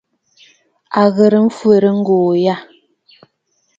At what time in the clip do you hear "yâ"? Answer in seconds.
2.43-2.55